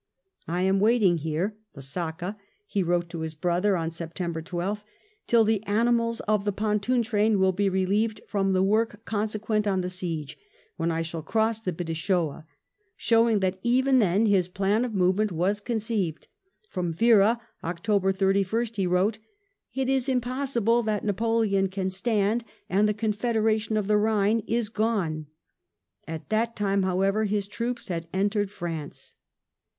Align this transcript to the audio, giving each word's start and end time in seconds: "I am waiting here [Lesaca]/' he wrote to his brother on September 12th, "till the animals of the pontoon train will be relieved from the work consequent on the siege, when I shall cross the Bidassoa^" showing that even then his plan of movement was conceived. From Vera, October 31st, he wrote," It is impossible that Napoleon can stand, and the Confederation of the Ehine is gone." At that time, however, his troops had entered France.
"I 0.47 0.63
am 0.63 0.79
waiting 0.79 1.17
here 1.19 1.57
[Lesaca]/' 1.75 2.35
he 2.65 2.81
wrote 2.81 3.07
to 3.09 3.19
his 3.19 3.35
brother 3.35 3.77
on 3.77 3.91
September 3.91 4.41
12th, 4.41 4.83
"till 5.27 5.43
the 5.43 5.63
animals 5.67 6.21
of 6.21 6.43
the 6.43 6.51
pontoon 6.51 7.03
train 7.03 7.37
will 7.37 7.51
be 7.51 7.69
relieved 7.69 8.19
from 8.27 8.53
the 8.53 8.63
work 8.63 9.05
consequent 9.05 9.67
on 9.67 9.81
the 9.81 9.91
siege, 9.91 10.39
when 10.75 10.89
I 10.89 11.03
shall 11.03 11.21
cross 11.21 11.61
the 11.61 11.71
Bidassoa^" 11.71 12.45
showing 12.97 13.41
that 13.41 13.59
even 13.61 13.99
then 13.99 14.25
his 14.25 14.49
plan 14.49 14.83
of 14.85 14.95
movement 14.95 15.31
was 15.31 15.59
conceived. 15.59 16.27
From 16.67 16.91
Vera, 16.95 17.39
October 17.63 18.11
31st, 18.11 18.77
he 18.77 18.87
wrote," 18.87 19.19
It 19.75 19.87
is 19.87 20.09
impossible 20.09 20.81
that 20.81 21.05
Napoleon 21.05 21.67
can 21.67 21.91
stand, 21.91 22.43
and 22.67 22.89
the 22.89 22.95
Confederation 22.95 23.77
of 23.77 23.85
the 23.85 23.93
Ehine 23.99 24.43
is 24.47 24.67
gone." 24.69 25.27
At 26.07 26.29
that 26.29 26.55
time, 26.55 26.81
however, 26.81 27.25
his 27.25 27.45
troops 27.45 27.89
had 27.89 28.07
entered 28.11 28.49
France. 28.49 29.13